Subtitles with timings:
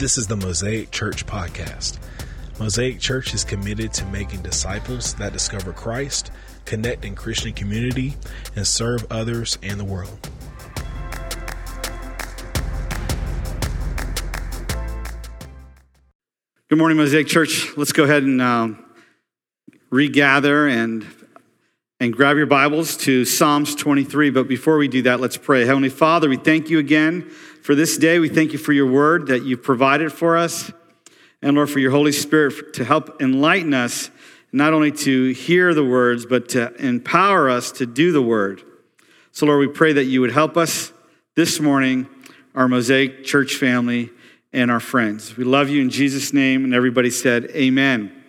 [0.00, 1.98] This is the Mosaic Church Podcast.
[2.58, 6.30] Mosaic Church is committed to making disciples that discover Christ,
[6.64, 8.16] connect in Christian community,
[8.56, 10.18] and serve others and the world.
[16.70, 17.68] Good morning, Mosaic Church.
[17.76, 18.68] Let's go ahead and uh,
[19.90, 21.06] regather and
[22.00, 24.30] and grab your Bibles to Psalms 23.
[24.30, 25.66] But before we do that, let's pray.
[25.66, 27.28] Heavenly Father, we thank you again
[27.62, 28.18] for this day.
[28.18, 30.72] We thank you for your word that you've provided for us.
[31.42, 34.10] And Lord, for your Holy Spirit to help enlighten us,
[34.50, 38.62] not only to hear the words, but to empower us to do the word.
[39.32, 40.94] So, Lord, we pray that you would help us
[41.36, 42.08] this morning,
[42.54, 44.08] our Mosaic Church family,
[44.54, 45.36] and our friends.
[45.36, 46.64] We love you in Jesus' name.
[46.64, 48.19] And everybody said, Amen.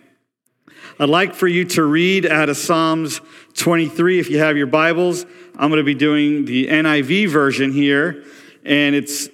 [0.98, 3.22] I'd like for you to read out of Psalms
[3.54, 5.24] 23 if you have your Bibles.
[5.56, 8.24] I'm going to be doing the NIV version here,
[8.62, 9.30] and it's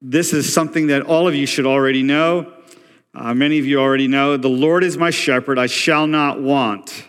[0.00, 2.50] this is something that all of you should already know.
[3.14, 4.38] Uh, many of you already know.
[4.38, 7.08] The Lord is my shepherd; I shall not want.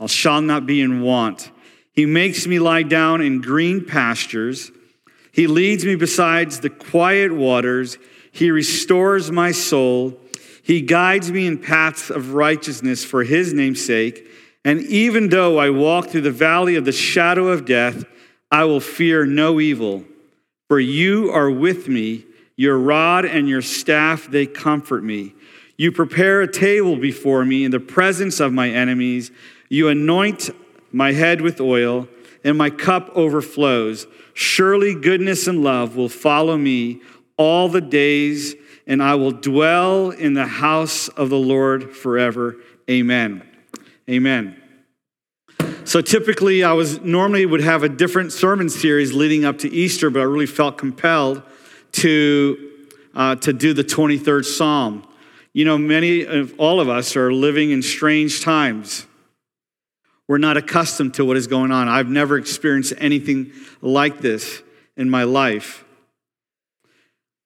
[0.00, 1.52] I shall not be in want.
[1.92, 4.72] He makes me lie down in green pastures.
[5.30, 7.96] He leads me beside the quiet waters.
[8.32, 10.18] He restores my soul.
[10.62, 14.26] He guides me in paths of righteousness for his name's sake.
[14.64, 18.04] And even though I walk through the valley of the shadow of death,
[18.50, 20.04] I will fear no evil.
[20.68, 25.34] For you are with me, your rod and your staff, they comfort me.
[25.76, 29.30] You prepare a table before me in the presence of my enemies.
[29.70, 30.50] You anoint
[30.92, 32.06] my head with oil,
[32.44, 34.06] and my cup overflows.
[34.34, 37.00] Surely goodness and love will follow me
[37.36, 38.54] all the days
[38.90, 42.56] and I will dwell in the house of the Lord forever.
[42.90, 43.48] Amen.
[44.10, 44.60] Amen.
[45.84, 50.10] So typically, I was normally would have a different sermon series leading up to Easter,
[50.10, 51.40] but I really felt compelled
[51.92, 55.06] to uh, to do the 23rd Psalm.
[55.52, 59.06] You know, many of all of us are living in strange times.
[60.26, 61.88] We're not accustomed to what is going on.
[61.88, 64.64] I've never experienced anything like this
[64.96, 65.84] in my life.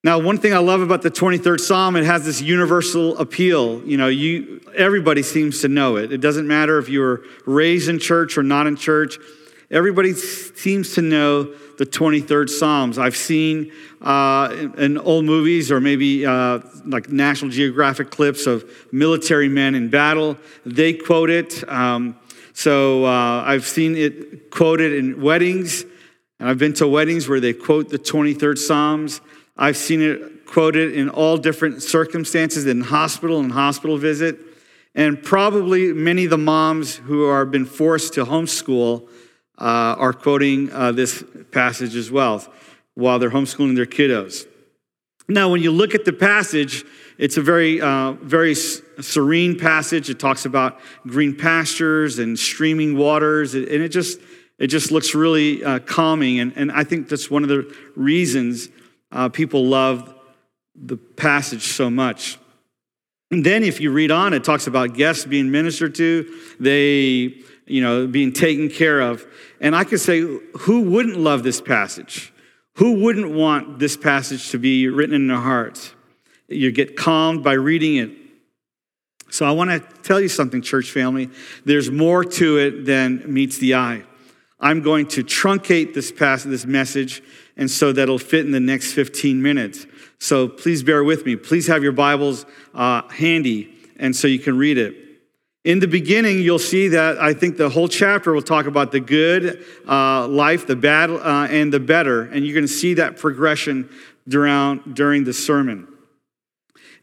[0.04, 3.82] Now, one thing I love about the 23rd Psalm, it has this universal appeal.
[3.84, 6.12] You know, you, everybody seems to know it.
[6.12, 9.18] It doesn't matter if you were raised in church or not in church.
[9.70, 11.44] Everybody seems to know
[11.78, 12.98] the 23rd Psalms.
[12.98, 13.72] I've seen
[14.02, 19.88] uh, in old movies or maybe uh, like National Geographic clips of military men in
[19.88, 20.36] battle.
[20.66, 21.66] They quote it.
[21.66, 22.18] Um,
[22.52, 25.86] so uh, I've seen it quoted in weddings,
[26.38, 29.22] and I've been to weddings where they quote the 23rd Psalms.
[29.56, 34.38] I've seen it quoted in all different circumstances in hospital and hospital visit.
[34.94, 39.08] And probably many of the moms who are been forced to homeschool
[39.58, 42.44] uh, are quoting uh, this passage as well
[42.94, 44.46] while they're homeschooling their kiddos.
[45.28, 46.84] Now, when you look at the passage,
[47.16, 50.10] it's a very, uh, very serene passage.
[50.10, 54.20] It talks about green pastures and streaming waters, and it just,
[54.58, 56.40] it just looks really uh, calming.
[56.40, 58.68] And, and I think that's one of the reasons
[59.14, 60.12] uh, people love
[60.74, 62.38] the passage so much.
[63.30, 67.34] And then if you read on, it talks about guests being ministered to, they,
[67.66, 69.24] you know, being taken care of.
[69.60, 72.32] And I could say, who wouldn't love this passage?
[72.74, 75.94] Who wouldn't want this passage to be written in their hearts?
[76.48, 78.10] You get calmed by reading it.
[79.30, 81.30] So I want to tell you something, church family.
[81.64, 84.04] There's more to it than meets the eye.
[84.60, 87.22] I'm going to truncate this passage, this message,
[87.56, 89.86] and so that'll fit in the next 15 minutes.
[90.18, 91.36] So please bear with me.
[91.36, 94.96] Please have your Bibles uh, handy, and so you can read it.
[95.64, 99.00] In the beginning, you'll see that I think the whole chapter will talk about the
[99.00, 103.16] good uh, life, the bad, uh, and the better, and you're going to see that
[103.16, 103.88] progression
[104.28, 105.88] during, during the sermon.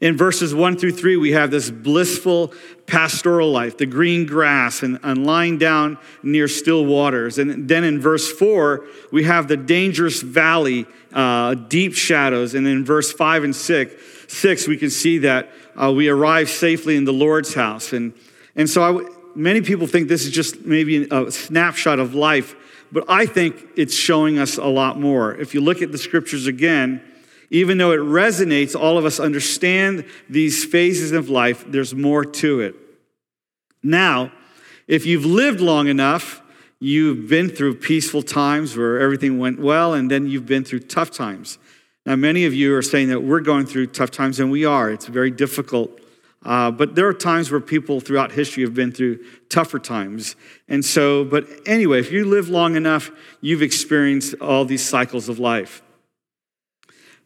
[0.02, 2.54] In verses one through three, we have this blissful
[2.88, 7.38] pastoral life, the green grass, and, and lying down near still waters.
[7.38, 12.56] And then in verse four, we have the dangerous valley, uh, deep shadows.
[12.56, 13.94] And in verse five and six,
[14.28, 15.52] six we can see that
[15.82, 17.94] uh, we arrive safely in the Lord's house.
[17.94, 18.14] And,
[18.56, 22.56] and so many people think this is just maybe a snapshot of life,
[22.92, 25.36] but I think it's showing us a lot more.
[25.36, 27.04] If you look at the scriptures again,
[27.52, 32.62] even though it resonates, all of us understand these phases of life, there's more to
[32.62, 32.76] it.
[33.84, 34.32] Now,
[34.88, 36.42] if you've lived long enough,
[36.80, 41.12] you've been through peaceful times where everything went well, and then you've been through tough
[41.12, 41.60] times.
[42.06, 44.90] Now, many of you are saying that we're going through tough times, and we are.
[44.90, 46.00] It's very difficult.
[46.44, 49.20] Uh, but there are times where people throughout history have been through
[49.50, 50.38] tougher times.
[50.70, 53.12] And so, but anyway, if you live long enough,
[53.42, 55.84] you've experienced all these cycles of life.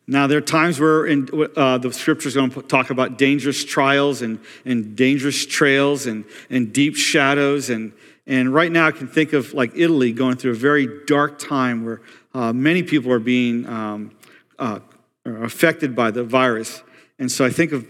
[0.08, 4.22] Now, there are times where in, uh, the scriptures going to talk about dangerous trials
[4.22, 7.72] and, and dangerous trails and, and deep shadows.
[7.72, 7.92] And,
[8.28, 11.86] and right now, I can think of like Italy going through a very dark time
[11.86, 12.02] where
[12.36, 14.12] uh, many people are being um,
[14.60, 14.80] uh,
[15.26, 16.84] affected by the virus.
[17.18, 17.88] And so I think of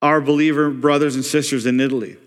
[0.00, 2.18] our believer brothers and sisters in Italy.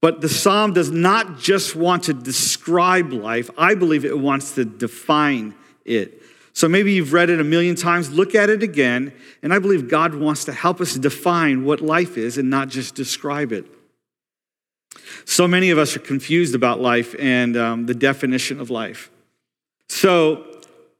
[0.00, 4.64] But the psalm does not just want to describe life, I believe it wants to
[4.64, 5.54] define
[5.84, 6.22] it.
[6.54, 9.12] So maybe you've read it a million times, look at it again,
[9.42, 12.94] and I believe God wants to help us define what life is and not just
[12.94, 13.66] describe it.
[15.24, 19.10] So many of us are confused about life and um, the definition of life.
[19.88, 20.46] So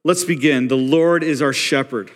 [0.04, 0.68] let's begin.
[0.68, 2.10] The Lord is our shepherd.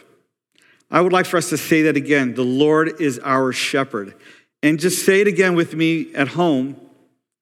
[0.90, 2.34] I would like for us to say that again.
[2.34, 4.14] The Lord is our shepherd.
[4.62, 6.80] And just say it again with me at home.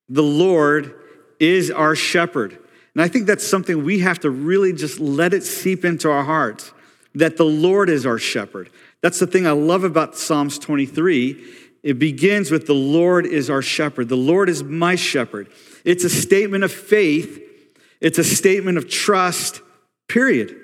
[0.08, 0.94] The Lord
[1.38, 2.58] is our shepherd.
[2.94, 6.24] And I think that's something we have to really just let it seep into our
[6.24, 6.72] hearts
[7.14, 8.70] that the Lord is our shepherd.
[9.00, 11.42] That's the thing I love about Psalms 23.
[11.82, 14.08] It begins with the Lord is our shepherd.
[14.08, 15.48] The Lord is my shepherd.
[15.84, 17.40] It's a statement of faith,
[18.00, 19.60] it's a statement of trust,
[20.08, 20.56] period.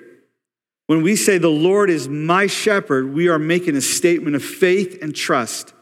[0.87, 5.01] When we say the Lord is my shepherd, we are making a statement of faith
[5.01, 5.73] and trust.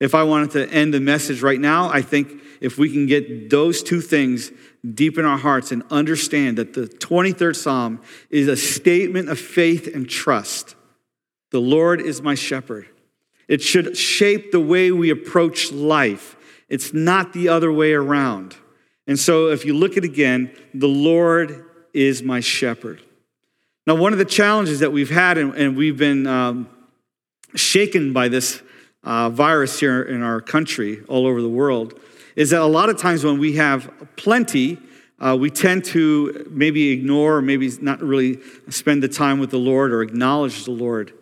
[0.00, 3.50] If I wanted to end the message right now, I think if we can get
[3.50, 4.50] those two things
[4.94, 8.00] deep in our hearts and understand that the 23rd Psalm
[8.30, 10.74] is a statement of faith and trust.
[11.50, 12.88] The Lord is my shepherd.
[13.48, 16.36] It should shape the way we approach life.
[16.68, 18.56] It's not the other way around.
[19.06, 23.00] And so, if you look at it again, the Lord is my shepherd.
[23.86, 26.68] Now, one of the challenges that we've had, and, we've been um,
[27.54, 28.60] shaken by this
[29.04, 32.00] uh, virus here in our country, all over the world,
[32.36, 34.78] is that a lot of times when we have plenty,
[35.18, 38.38] uh, we tend to maybe ignore or maybe not really
[38.68, 41.12] spend the time with the Lord or acknowledge the Lord.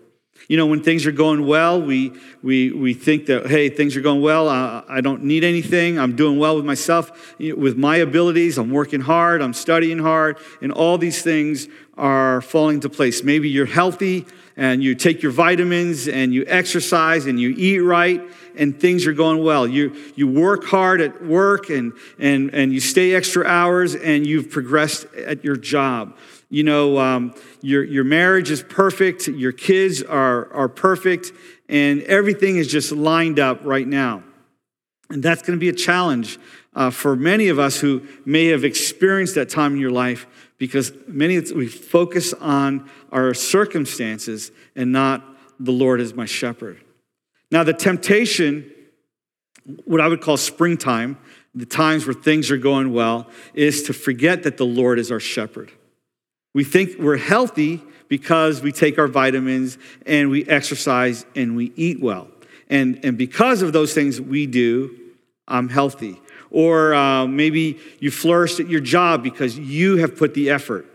[0.48, 2.12] You know, when things are going well, we,
[2.42, 4.48] we, we think that, hey, things are going well.
[4.48, 5.98] Uh, I don't need anything.
[5.98, 8.58] I'm doing well with myself, with my abilities.
[8.58, 9.40] I'm working hard.
[9.40, 10.38] I'm studying hard.
[10.60, 13.22] And all these things are falling into place.
[13.22, 14.26] Maybe you're healthy
[14.56, 18.22] and you take your vitamins and you exercise and you eat right
[18.56, 19.66] and things are going well.
[19.66, 24.50] You, you work hard at work and, and, and you stay extra hours and you've
[24.50, 26.16] progressed at your job.
[26.48, 31.32] You know, um, your, your marriage is perfect, your kids are, are perfect,
[31.68, 34.22] and everything is just lined up right now.
[35.10, 36.38] And that's going to be a challenge
[36.74, 40.26] uh, for many of us who may have experienced that time in your life
[40.58, 45.24] because many of we focus on our circumstances and not
[45.60, 46.80] the Lord as my shepherd.
[47.50, 48.70] Now, the temptation,
[49.84, 51.18] what I would call springtime,
[51.54, 55.20] the times where things are going well, is to forget that the Lord is our
[55.20, 55.70] shepherd.
[56.54, 62.00] We think we're healthy because we take our vitamins and we exercise and we eat
[62.00, 62.28] well.
[62.70, 64.96] And, and because of those things we do,
[65.46, 66.20] I'm healthy.
[66.50, 70.86] Or uh, maybe you flourished at your job because you have put the effort.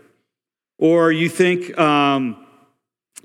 [0.78, 2.44] Or you think um,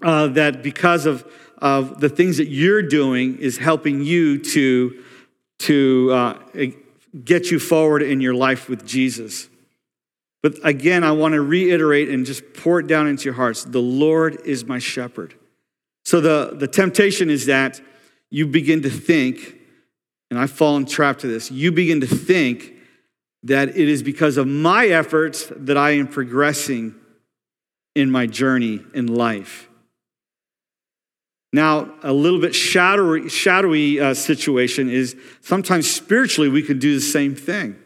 [0.04, 1.26] uh, that because of
[1.60, 5.04] of the things that you're doing is helping you to,
[5.60, 6.38] to uh,
[7.24, 9.50] get you forward in your life with Jesus.
[10.46, 13.82] But again, I want to reiterate and just pour it down into your hearts the
[13.82, 15.34] Lord is my shepherd.
[16.04, 17.82] So the, the temptation is that
[18.30, 19.56] you begin to think,
[20.30, 22.74] and I've fallen trapped to this, you begin to think
[23.42, 26.94] that it is because of my efforts that I am progressing
[27.96, 29.68] in my journey in life.
[31.54, 37.02] Now, a little bit shadowy, shadowy uh, situation is sometimes spiritually we could do the
[37.02, 37.78] same thing.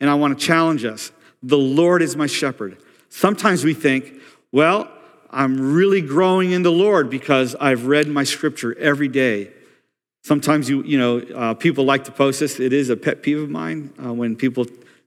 [0.00, 1.12] And I want to challenge us.
[1.42, 2.78] The Lord is my shepherd.
[3.08, 4.20] Sometimes we think,
[4.52, 4.90] well,
[5.30, 9.52] I'm really growing in the Lord because I've read my scripture every day.
[10.22, 12.60] Sometimes you, you know, uh, people like to post this.
[12.60, 14.66] It is a pet peeve of mine uh, when people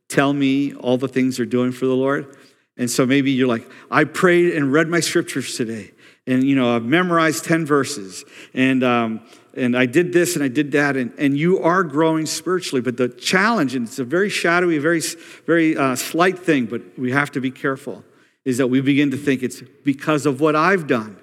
[0.10, 2.36] tell me all the things they're doing for the Lord.
[2.78, 5.92] And so maybe you're like, I prayed and read my scriptures today
[6.28, 8.24] and you know i've memorized 10 verses
[8.54, 9.22] and um,
[9.55, 12.98] and i did this and i did that and, and you are growing spiritually but
[12.98, 15.01] the challenge and it's a very shadowy very
[15.46, 18.03] very uh, slight thing but we have to be careful
[18.43, 21.17] is that we begin to think it's because of what i've done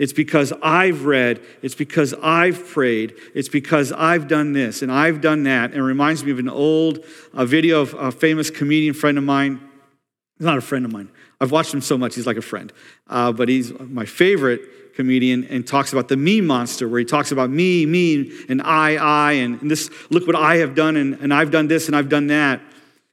[0.00, 1.42] it's because I've read.
[1.60, 3.16] It's because I've prayed.
[3.34, 5.72] It's because I've done this and I've done that.
[5.72, 9.24] And it reminds me of an old uh, video of a famous comedian friend of
[9.24, 9.60] mine.
[10.38, 11.10] He's not a friend of mine.
[11.38, 12.72] I've watched him so much, he's like a friend.
[13.08, 14.62] Uh, but he's my favorite
[15.00, 18.96] comedian and talks about the me monster, where he talks about me, me, and I,
[18.96, 21.96] I, and, and this, look what I have done, and, and I've done this, and
[21.96, 22.60] I've done that.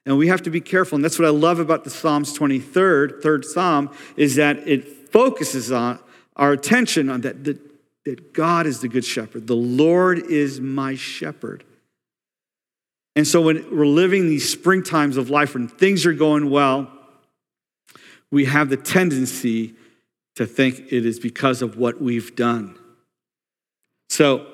[0.06, 0.98] And we have to be careful.
[0.98, 5.72] And that's what I love about the Psalms 23rd, third Psalm, is that it focuses
[5.72, 6.00] on,
[6.36, 7.58] our attention on that, that,
[8.04, 9.48] that God is the good shepherd.
[9.48, 11.64] The Lord is my shepherd.
[13.16, 16.92] And so when we're living these spring times of life, when things are going well,
[18.30, 19.74] we have the tendency
[20.38, 22.78] to think it is because of what we've done.
[24.10, 24.46] So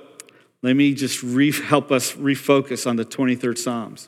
[0.62, 4.08] let me just re- help us refocus on the 23rd Psalms.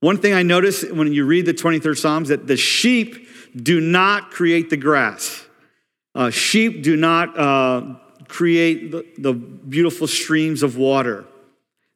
[0.00, 4.32] One thing I notice when you read the 23rd Psalms that the sheep do not
[4.32, 5.46] create the grass.
[6.16, 7.94] Uh, sheep do not uh,
[8.26, 11.24] create the, the beautiful streams of water.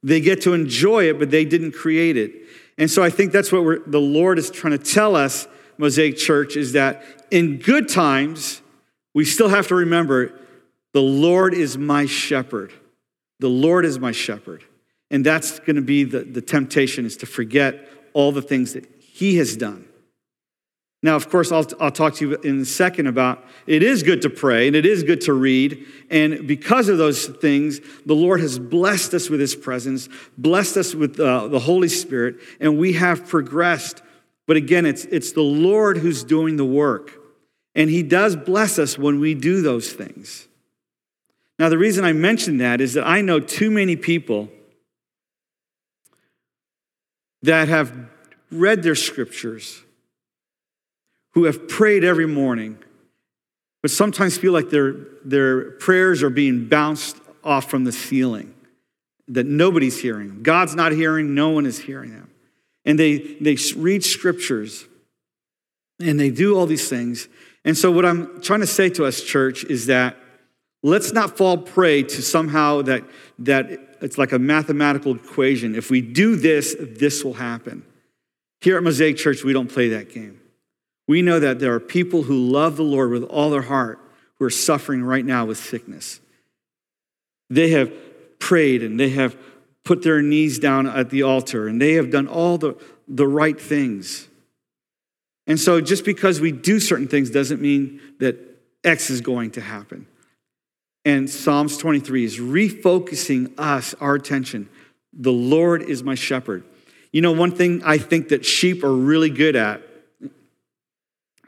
[0.05, 2.33] They get to enjoy it, but they didn't create it.
[2.79, 5.49] And so I think that's what the Lord is trying to tell us,
[5.79, 8.61] Mosaic Church, is that in good times,
[9.15, 10.33] we still have to remember
[10.93, 12.73] the Lord is my shepherd.
[13.41, 14.65] The Lord is my shepherd.
[15.11, 18.87] And that's going to be the, the temptation is to forget all the things that
[19.01, 19.87] he has done.
[21.03, 24.23] Now, of course, I'll, I'll talk to you in a second about it is good
[24.23, 25.87] to pray and it is good to read.
[26.11, 30.95] And because of those things, the Lord has blessed us with his presence, blessed us
[30.95, 34.03] with uh, the Holy Spirit, and we have progressed.
[34.47, 37.24] But again, it's, it's the Lord who's doing the work.
[37.75, 40.49] And he does bless us when we do those things.
[41.59, 44.49] Now, the reason I mention that is that I know too many people
[47.43, 47.93] that have
[48.51, 49.83] read their scriptures
[51.35, 52.79] who have prayed every morning,
[53.83, 58.55] but sometimes feel like their, their prayers are being bounced off from the ceiling,
[59.29, 60.43] that nobody's hearing them.
[60.43, 62.31] God's not hearing, no one is hearing them.
[62.85, 64.87] And they, they read scriptures
[66.01, 67.29] and they do all these things.
[67.65, 70.17] And so, what I'm trying to say to us, church, is that
[70.83, 73.05] let's not fall prey to somehow that,
[73.41, 75.75] that it's like a mathematical equation.
[75.75, 77.85] If we do this, this will happen.
[78.61, 80.41] Here at Mosaic Church, we don't play that game.
[81.07, 83.99] We know that there are people who love the Lord with all their heart
[84.39, 86.21] who are suffering right now with sickness.
[87.51, 87.93] They have
[88.39, 89.37] prayed and they have
[89.85, 92.75] put their knees down at the altar and they have done all the,
[93.07, 94.29] the right things.
[95.47, 98.37] And so just because we do certain things doesn't mean that
[98.83, 100.07] X is going to happen.
[101.05, 104.69] And Psalms 23 is refocusing us, our attention.
[105.13, 106.65] The Lord is my shepherd.
[107.13, 109.83] You know, one thing I think that sheep are really good at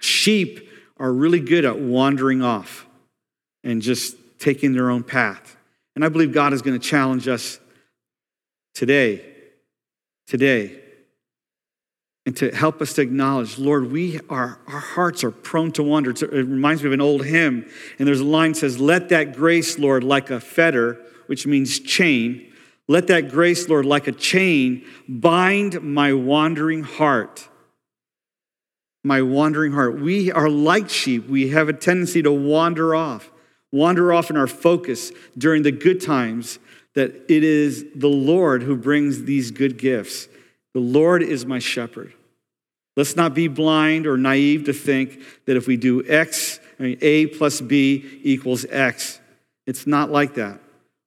[0.00, 2.86] Sheep are really good at wandering off
[3.64, 5.56] and just taking their own path.
[5.94, 7.58] And I believe God is going to challenge us
[8.74, 9.24] today,
[10.26, 10.80] today,
[12.26, 16.10] and to help us to acknowledge, Lord, we are, our hearts are prone to wander.
[16.10, 19.34] It reminds me of an old hymn, and there's a line that says, Let that
[19.34, 22.52] grace, Lord, like a fetter, which means chain,
[22.88, 27.48] let that grace, Lord, like a chain, bind my wandering heart
[29.06, 30.00] my wandering heart.
[30.00, 31.28] We are like sheep.
[31.28, 33.30] We have a tendency to wander off,
[33.70, 36.58] wander off in our focus during the good times
[36.94, 40.26] that it is the Lord who brings these good gifts.
[40.76, 42.12] The Lord is my shepherd.
[42.98, 46.98] Let's not be blind or naive to think that if we do X, I mean,
[47.00, 49.18] A plus B equals X.
[49.66, 50.60] It's not like that.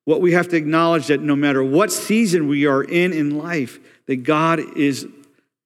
[0.06, 3.78] What we have to acknowledge that no matter what season we are in in life,
[4.08, 5.06] that God is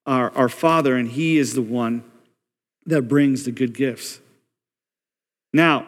[0.06, 2.04] our, our Father and He is the one
[2.86, 4.20] that brings the good gifts.
[5.54, 5.88] Now,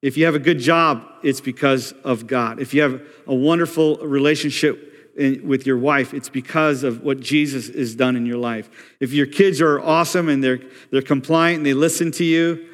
[0.00, 2.60] if you have a good job, it's because of God.
[2.60, 4.87] If you have a wonderful relationship
[5.18, 8.70] with your wife, it's because of what Jesus has done in your life.
[9.00, 10.60] If your kids are awesome and they're,
[10.90, 12.68] they're compliant and they listen to you,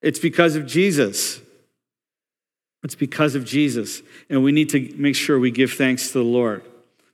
[0.00, 1.40] it's because of Jesus.
[2.82, 4.02] It's because of Jesus.
[4.28, 6.64] And we need to make sure we give thanks to the Lord.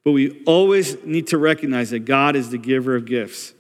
[0.05, 3.52] But we always need to recognize that God is the giver of gifts.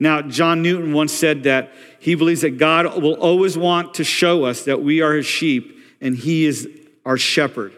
[0.00, 4.44] Now, John Newton once said that he believes that God will always want to show
[4.44, 6.68] us that we are his sheep and he is
[7.04, 7.72] our shepherd.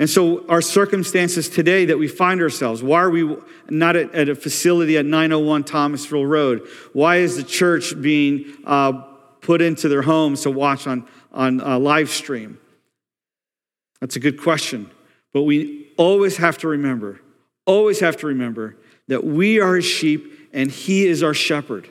[0.00, 3.36] And so, our circumstances today that we find ourselves, why are we
[3.68, 6.68] not at, at a facility at 901 Thomasville Road?
[6.92, 8.92] Why is the church being uh,
[9.40, 12.58] put into their homes to watch on, on live stream?
[14.00, 14.88] That's a good question.
[15.32, 17.20] But we always have to remember,
[17.66, 18.76] always have to remember
[19.08, 21.88] that we are his sheep and He is our shepherd.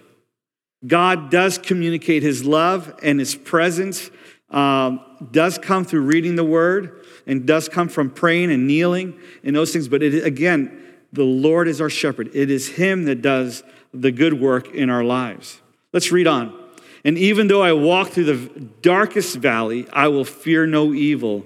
[0.86, 4.10] God does communicate His love and His presence,
[4.50, 5.02] um,
[5.32, 9.74] does come through reading the Word and does come from praying and kneeling and those
[9.74, 9.88] things.
[9.88, 12.30] But it, again, the Lord is our shepherd.
[12.34, 13.64] It is Him that does
[13.94, 15.62] the good work in our lives.
[15.94, 16.58] Let's read on.
[17.04, 21.46] And even though I walk through the darkest valley, I will fear no evil,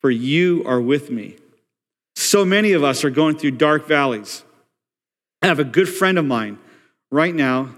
[0.00, 1.36] for you are with me.
[2.14, 4.44] So many of us are going through dark valleys.
[5.40, 6.58] I have a good friend of mine
[7.10, 7.74] right now.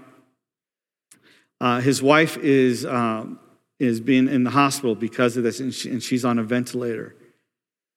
[1.59, 3.39] Uh, his wife is, um,
[3.81, 7.15] is being in the hospital because of this, and, she, and she's on a ventilator.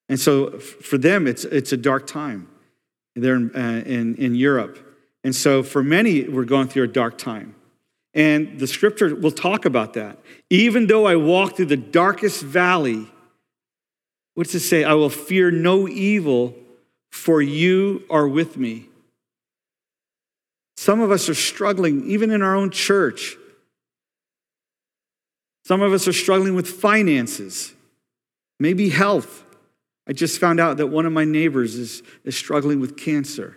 [0.09, 2.49] And so for them, it's, it's a dark time.
[3.14, 4.79] They're in, uh, in, in Europe.
[5.23, 7.55] And so for many, we're going through a dark time.
[8.14, 10.19] And the scripture will talk about that.
[10.49, 13.07] Even though I walk through the darkest valley,
[14.35, 14.85] what's it say?
[14.85, 16.55] I will fear no evil,
[17.12, 18.88] for you are with me.
[20.79, 23.37] Some of us are struggling, even in our own church.
[25.64, 27.73] Some of us are struggling with finances,
[28.61, 29.44] maybe health.
[30.06, 33.56] I just found out that one of my neighbors is, is struggling with cancer.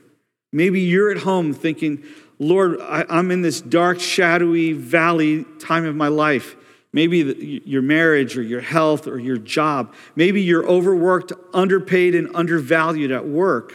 [0.53, 2.03] Maybe you're at home thinking,
[2.39, 6.55] Lord, I, am in this dark, shadowy valley time of my life.
[6.93, 9.93] Maybe the, your marriage or your health or your job.
[10.15, 13.73] Maybe you're overworked, underpaid, and undervalued at work.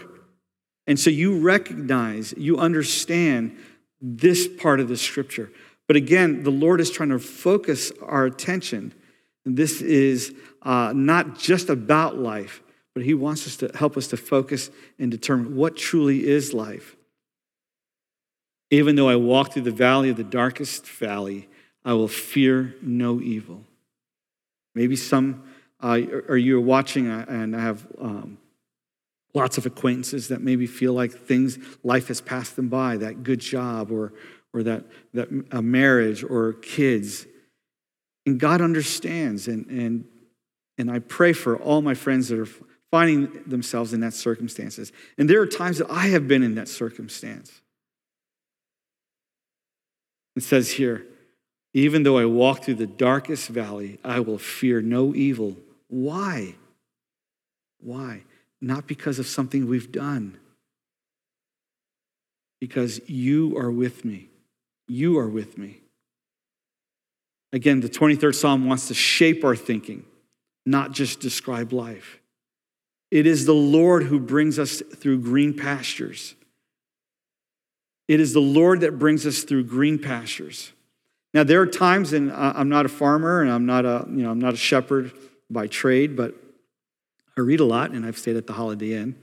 [0.87, 3.57] And so you recognize, you understand
[4.01, 5.53] this part of the scripture.
[5.89, 8.95] But again, the Lord is trying to focus our attention.
[9.45, 12.63] This is uh, not just about life,
[12.95, 16.97] but He wants us to help us to focus and determine what truly is life.
[18.71, 21.49] Even though I walk through the valley of the darkest valley,
[21.85, 23.65] I will fear no evil.
[24.75, 25.43] Maybe some,
[25.81, 28.39] uh, or you're watching uh, and I have um,
[29.35, 33.41] lots of acquaintances that maybe feel like things, life has passed them by, that good
[33.41, 34.13] job or,
[34.53, 37.27] or that, that a marriage or kids.
[38.27, 39.49] And God understands.
[39.49, 40.05] And, and,
[40.79, 42.49] and I pray for all my friends that are
[42.91, 44.93] finding themselves in that circumstances.
[45.17, 47.63] And there are times that I have been in that circumstance.
[50.37, 51.07] It says here,
[51.75, 55.57] even though I walk through the darkest valley, I will fear no evil.
[55.89, 56.55] Why?
[57.81, 58.25] Why?
[58.61, 60.39] Not because of something we've done,
[62.61, 64.29] because you are with me.
[64.89, 65.81] You are with me.
[67.53, 70.05] Again, the 23rd Psalm wants to shape our thinking,
[70.65, 72.19] not just describe life.
[73.11, 76.35] It is the Lord who brings us through green pastures.
[78.09, 80.73] It is the Lord that brings us through green pastures.
[81.35, 84.31] Now, there are times, and I'm not a farmer and I'm not a, you know,
[84.31, 85.13] I'm not a shepherd
[85.51, 86.35] by trade, but
[87.37, 89.17] I read a lot and I've stayed at the Holiday Inn.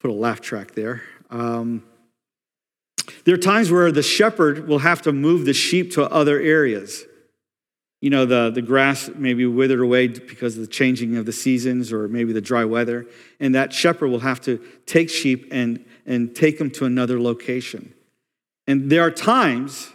[0.00, 1.02] Put a laugh track there.
[1.30, 1.84] Um,
[3.24, 7.04] there are times where the shepherd will have to move the sheep to other areas.
[8.00, 11.32] You know, the, the grass may be withered away because of the changing of the
[11.32, 13.06] seasons or maybe the dry weather.
[13.40, 17.94] And that shepherd will have to take sheep and, and take them to another location.
[18.66, 19.92] And there are times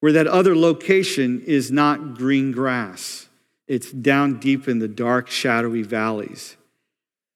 [0.00, 3.28] where that other location is not green grass,
[3.68, 6.56] it's down deep in the dark, shadowy valleys.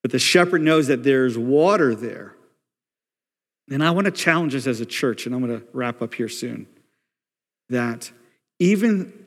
[0.03, 2.34] But the shepherd knows that there's water there.
[3.71, 6.15] And I want to challenge us as a church, and I'm going to wrap up
[6.15, 6.67] here soon,
[7.71, 8.11] that
[8.59, 9.27] even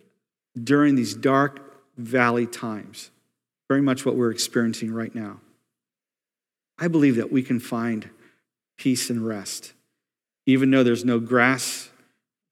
[0.62, 1.60] during these dark
[1.97, 3.10] valley times,
[3.67, 5.39] very much what we're experiencing right now,
[6.78, 8.10] I believe that we can find
[8.78, 9.73] peace and rest.
[10.45, 11.89] Even though there's no grass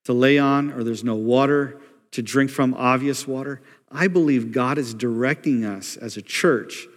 [0.06, 1.80] to lay on or there's no water
[2.12, 6.88] to drink from, obvious water, I believe God is directing us as a church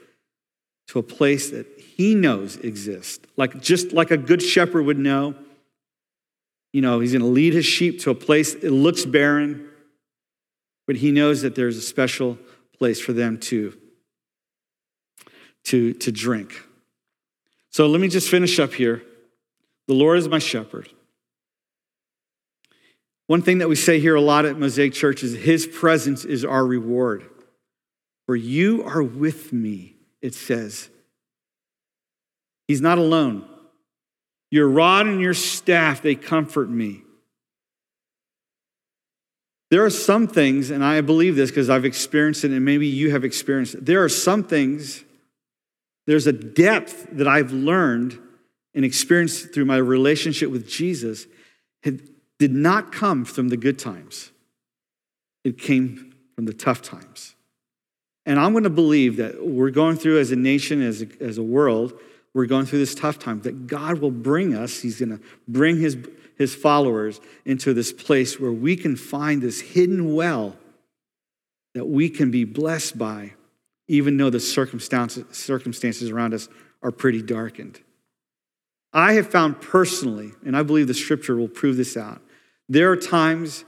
[0.88, 3.24] to a place that he knows exists.
[3.36, 5.34] Like just like a good shepherd would know.
[6.72, 9.68] You know, he's going to lead his sheep to a place it looks barren,
[10.86, 12.38] but he knows that there's a special
[12.78, 13.76] place for them to,
[15.64, 16.62] to, to drink.
[17.70, 19.02] So let me just finish up here.
[19.86, 20.90] The Lord is my shepherd.
[23.26, 26.44] One thing that we say here a lot at Mosaic Church is his presence is
[26.44, 27.24] our reward.
[28.26, 30.88] For you are with me, it says.
[32.66, 33.48] He's not alone.
[34.50, 37.02] Your rod and your staff, they comfort me.
[39.70, 43.10] There are some things, and I believe this because I've experienced it, and maybe you
[43.10, 43.84] have experienced it.
[43.84, 45.04] There are some things,
[46.06, 48.18] there's a depth that I've learned
[48.74, 51.26] and experienced through my relationship with Jesus.
[51.82, 54.30] Did not come from the good times,
[55.44, 57.34] it came from the tough times.
[58.28, 61.38] And I'm going to believe that we're going through as a nation, as a, as
[61.38, 61.98] a world,
[62.34, 65.80] we're going through this tough time, that God will bring us, He's going to bring
[65.80, 65.96] His
[66.38, 70.56] his followers into this place where we can find this hidden well
[71.74, 73.32] that we can be blessed by,
[73.88, 76.48] even though the circumstances, circumstances around us
[76.82, 77.80] are pretty darkened.
[78.92, 82.22] I have found personally, and I believe the scripture will prove this out,
[82.68, 83.64] there are times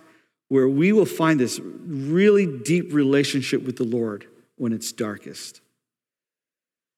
[0.49, 4.27] where we will find this really deep relationship with the Lord
[4.61, 5.63] when it's darkest.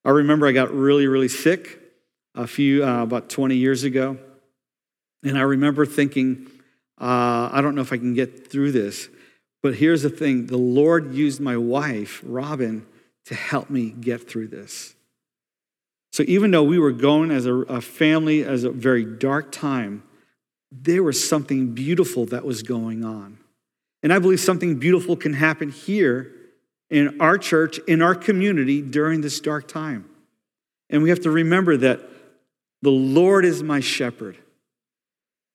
[0.05, 1.79] I remember I got really, really sick
[2.35, 4.18] a few, uh, about 20 years ago.
[5.22, 6.48] And I remember thinking,
[7.01, 9.09] uh, I don't know if I can get through this.
[9.62, 12.85] But here's the thing the Lord used my wife, Robin,
[13.27, 14.96] to help me get through this.
[16.12, 20.03] So even though we were going as a, a family as a very dark time,
[20.72, 23.38] there was something beautiful that was going on.
[24.03, 26.33] And I believe something beautiful can happen here
[26.92, 30.05] in our church, in our community during this dark time.
[30.90, 32.00] And we have to remember that
[32.83, 34.37] the Lord is my shepherd.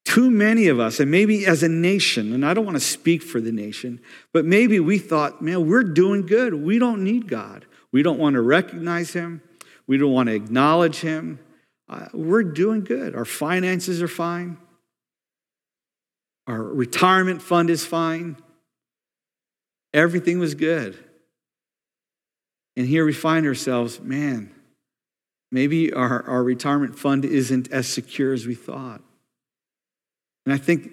[0.03, 3.21] Too many of us, and maybe as a nation, and I don't want to speak
[3.21, 4.01] for the nation,
[4.33, 6.55] but maybe we thought, man, we're doing good.
[6.55, 7.67] We don't need God.
[7.91, 9.43] We don't want to recognize Him.
[9.85, 11.39] We don't want to acknowledge Him.
[11.87, 13.15] Uh, we're doing good.
[13.15, 14.57] Our finances are fine.
[16.47, 18.37] Our retirement fund is fine.
[19.93, 20.97] Everything was good.
[22.77, 24.51] And here we find ourselves, man,
[25.51, 29.01] maybe our, our retirement fund isn't as secure as we thought.
[30.45, 30.91] And I think,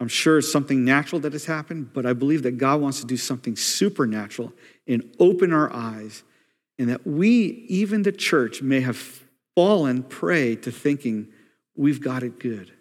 [0.00, 3.06] I'm sure it's something natural that has happened, but I believe that God wants to
[3.06, 4.54] do something supernatural
[4.88, 6.24] and open our eyes,
[6.78, 9.22] and that we, even the church, may have
[9.54, 11.28] fallen prey to thinking
[11.76, 12.72] we've got it good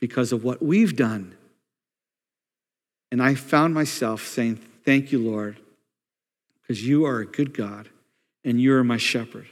[0.00, 1.34] because of what we've done.
[3.12, 5.58] And I found myself saying, Thank you, Lord,
[6.66, 7.88] because you are a good God
[8.42, 9.46] and you are my shepherd.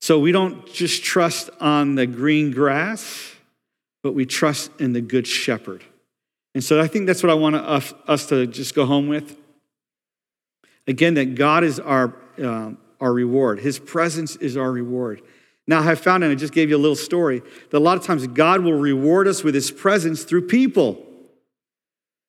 [0.00, 3.34] So we don't just trust on the green grass,
[4.02, 5.82] but we trust in the good shepherd.
[6.54, 9.36] And so I think that's what I want us to just go home with.
[10.86, 15.22] Again, that God is our, uh, our reward, His presence is our reward.
[15.66, 18.04] Now, I found, and I just gave you a little story, that a lot of
[18.04, 21.04] times God will reward us with His presence through people.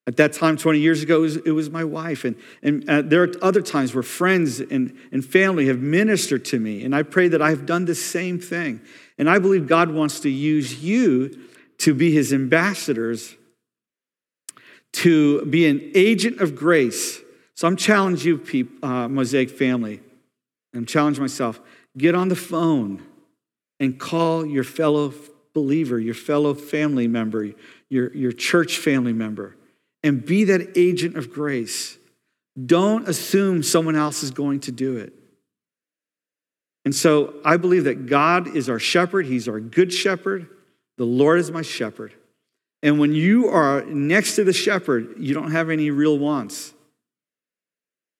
[0.08, 2.24] At that time, 20 years ago, it was, it was my wife.
[2.24, 6.60] And, and uh, there are other times where friends and, and family have ministered to
[6.60, 6.86] me.
[6.86, 8.80] And I pray that I've done the same thing.
[9.17, 11.38] And I believe God wants to use you
[11.80, 13.36] to be his ambassadors,
[14.93, 17.20] to be an agent of grace.
[17.56, 20.00] So I'm challenging you, people, uh, Mosaic family.
[20.74, 21.60] I'm challenging myself.
[21.98, 23.04] Get on the phone
[23.78, 25.13] and call your fellow
[25.54, 27.52] believer, your fellow family member,
[27.89, 29.58] your, your church family member
[30.04, 31.98] and be that agent of grace.
[32.66, 35.14] Don't assume someone else is going to do it.
[36.86, 40.48] And so I believe that God is our shepherd, He's our good shepherd.
[40.98, 42.14] The Lord is my shepherd.
[42.82, 46.74] And when you are next to the shepherd, you don't have any real wants.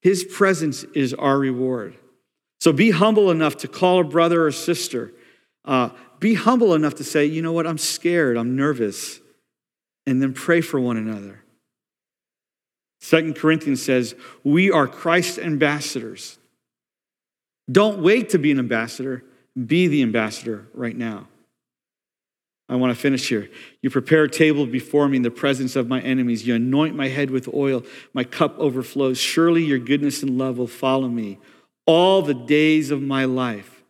[0.02, 1.98] His presence is our reward.
[2.60, 5.13] So be humble enough to call a brother or sister.
[5.63, 9.20] Uh, be humble enough to say, you know what, I'm scared, I'm nervous.
[10.06, 11.44] And then pray for one another.
[13.00, 16.38] Second Corinthians says, We are Christ's ambassadors.
[17.72, 19.24] Don't wait to be an ambassador,
[19.66, 21.28] be the ambassador right now.
[22.70, 23.50] I want to finish here.
[23.82, 26.46] You prepare a table before me in the presence of my enemies.
[26.46, 27.84] You anoint my head with oil.
[28.14, 29.18] My cup overflows.
[29.18, 31.40] Surely your goodness and love will follow me
[31.86, 33.84] all the days of my life.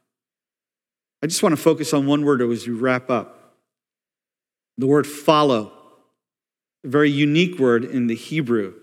[1.24, 3.34] I just want to focus on one word as we wrap up
[4.78, 5.72] the word follow,
[6.84, 8.76] a very unique word in the Hebrew.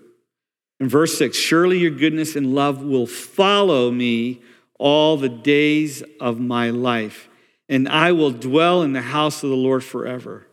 [0.79, 4.41] In verse 6, surely your goodness and love will follow me
[4.77, 7.29] all the days of my life,
[7.69, 10.47] and I will dwell in the house of the Lord forever.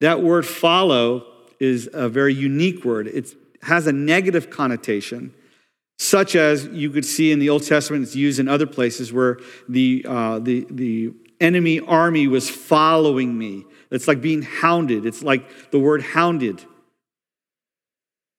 [0.00, 1.26] That word follow
[1.58, 3.08] is a very unique word.
[3.08, 5.34] It has a negative connotation,
[5.98, 9.38] such as you could see in the Old Testament, it's used in other places where
[9.68, 13.64] the, uh, the, the enemy army was following me.
[13.90, 15.04] It's like being hounded.
[15.04, 16.64] It's like the word hounded.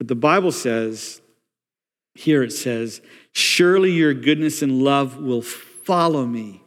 [0.03, 1.21] But the Bible says,
[2.13, 6.61] here it says, Surely your goodness and love will follow me.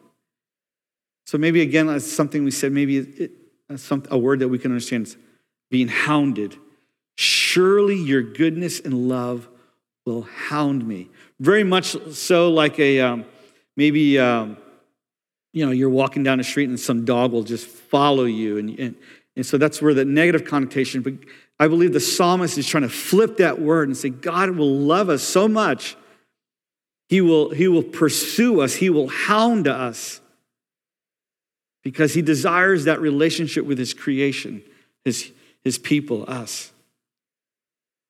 [1.27, 3.33] So maybe again, that's something we said, maybe it,
[3.77, 5.19] some, a word that we can understand is
[5.71, 6.57] being hounded.
[7.17, 9.49] Surely your goodness and love
[10.07, 11.11] will hound me.
[11.39, 13.27] Very much so, like a um,
[13.77, 14.57] maybe um,
[15.53, 18.79] you know you're walking down the street and some dog will just follow you, and,
[18.79, 18.95] and
[19.37, 21.03] and so that's where the negative connotation.
[21.03, 21.15] But
[21.59, 25.09] I believe the psalmist is trying to flip that word and say, God will love
[25.09, 25.97] us so much.
[27.09, 30.21] He will, he will pursue us, He will hound us
[31.83, 34.63] because He desires that relationship with His creation,
[35.05, 35.31] His,
[35.63, 36.73] his people, us.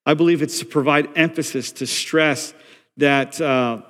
[0.07, 2.55] I believe it's to provide emphasis, to stress
[2.97, 3.83] that, uh,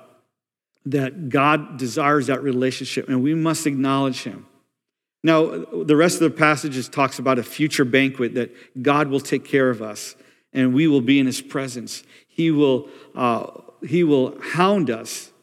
[0.87, 4.46] that God desires that relationship and we must acknowledge Him.
[5.27, 9.43] Now, the rest of the passages talks about a future banquet that God will take
[9.43, 10.15] care of us
[10.53, 12.03] and we will be in his presence.
[12.29, 13.47] He will, uh,
[13.85, 15.33] he will hound us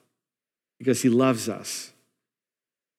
[0.78, 1.92] because he loves us.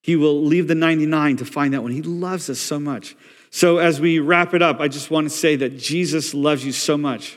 [0.04, 1.90] He will leave the 99 to find that one.
[1.90, 3.16] He loves us so much.
[3.50, 6.70] So, as we wrap it up, I just want to say that Jesus loves you
[6.70, 7.36] so much.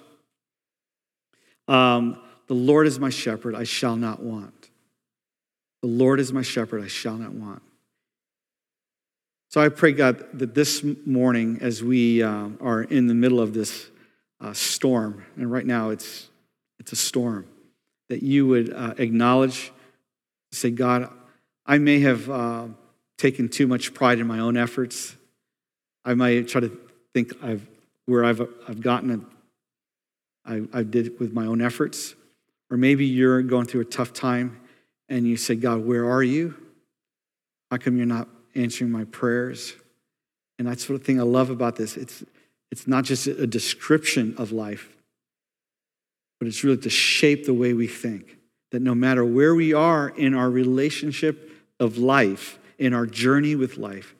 [1.67, 4.69] Um, the Lord is my shepherd, I shall not want.
[5.81, 7.63] The Lord is my shepherd, I shall not want.
[9.49, 13.55] So I pray, God, that this morning, as we uh, are in the middle of
[13.55, 13.89] this
[14.39, 16.29] uh, storm, and right now it's,
[16.79, 17.47] it's a storm,
[18.09, 19.71] that you would uh, acknowledge,
[20.51, 21.11] say, God,
[21.65, 22.67] I may have uh,
[23.17, 25.15] taken too much pride in my own efforts.
[26.05, 26.79] I might try to
[27.15, 27.67] think I've,
[28.05, 29.19] where I've, I've gotten it,
[30.45, 32.13] I, I did it with my own efforts.
[32.69, 34.59] Or maybe you're going through a tough time
[35.07, 36.53] and you say, God, where are you?
[37.71, 38.27] How come you're not
[38.59, 39.73] answering my prayers.
[40.57, 41.95] And that's the thing I love about this.
[41.97, 42.23] It's,
[42.71, 44.89] it's not just a description of life,
[46.39, 48.37] but it's really to shape the way we think.
[48.71, 53.77] That no matter where we are in our relationship of life, in our journey with
[53.77, 54.13] life,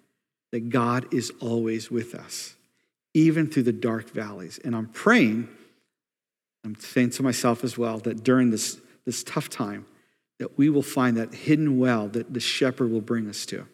[0.52, 2.56] that God is always with us,
[3.14, 4.60] even through the dark valleys.
[4.64, 5.48] And I'm praying,
[6.66, 9.86] I'm saying to myself as well, that during this, this tough time,
[10.40, 13.68] that we will find that hidden well that the shepherd will bring us to.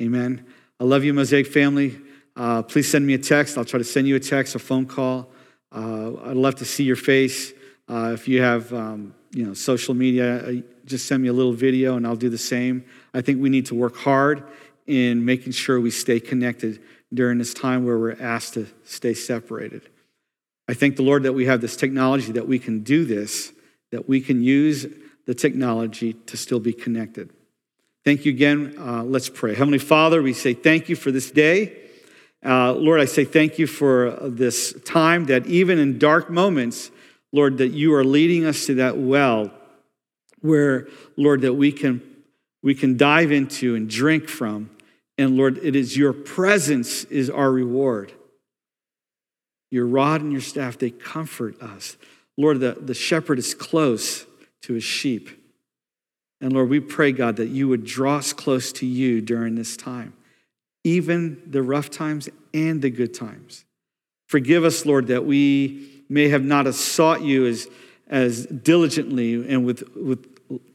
[0.00, 0.46] Amen.
[0.78, 1.98] I love you, Mosaic family.
[2.36, 3.58] Uh, please send me a text.
[3.58, 5.28] I'll try to send you a text, a phone call.
[5.72, 7.52] Uh, I'd love to see your face.
[7.88, 10.52] Uh, if you have, um, you know, social media, uh,
[10.84, 12.84] just send me a little video, and I'll do the same.
[13.12, 14.44] I think we need to work hard
[14.86, 16.80] in making sure we stay connected
[17.12, 19.82] during this time where we're asked to stay separated.
[20.68, 23.52] I thank the Lord that we have this technology that we can do this,
[23.90, 24.86] that we can use
[25.26, 27.30] the technology to still be connected.
[28.08, 28.74] Thank you again.
[28.78, 29.54] Uh, let's pray.
[29.54, 31.76] Heavenly Father, we say thank you for this day.
[32.42, 36.90] Uh, Lord, I say thank you for this time that even in dark moments,
[37.34, 39.50] Lord, that you are leading us to that well
[40.40, 42.00] where, Lord, that we can,
[42.62, 44.70] we can dive into and drink from.
[45.18, 48.14] And Lord, it is your presence is our reward.
[49.70, 51.98] Your rod and your staff, they comfort us.
[52.38, 54.24] Lord, the, the shepherd is close
[54.62, 55.37] to his sheep.
[56.40, 59.76] And Lord, we pray, God, that you would draw us close to you during this
[59.76, 60.14] time,
[60.84, 63.64] even the rough times and the good times.
[64.26, 67.66] Forgive us, Lord, that we may have not sought you as,
[68.06, 70.26] as diligently and with, with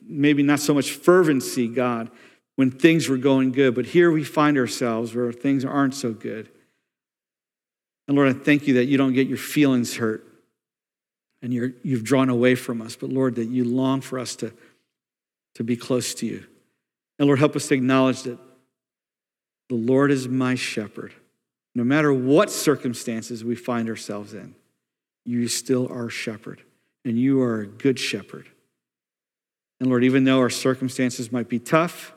[0.05, 2.11] maybe not so much fervency, God,
[2.55, 3.73] when things were going good.
[3.73, 6.49] But here we find ourselves where things aren't so good.
[8.07, 10.27] And Lord, I thank you that you don't get your feelings hurt
[11.41, 12.95] and you're, you've drawn away from us.
[12.95, 14.53] But Lord, that you long for us to
[15.55, 16.45] to be close to you.
[17.19, 18.39] And Lord, help us to acknowledge that
[19.69, 21.13] the Lord is my shepherd.
[21.75, 24.55] No matter what circumstances we find ourselves in,
[25.25, 26.61] you still are a shepherd,
[27.05, 28.47] and you are a good shepherd.
[29.79, 32.13] And Lord, even though our circumstances might be tough,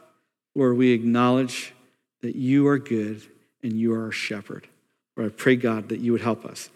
[0.54, 1.74] Lord, we acknowledge
[2.22, 3.22] that you are good
[3.62, 4.68] and you are our shepherd.
[5.16, 6.70] Lord, I pray, God, that you would help us.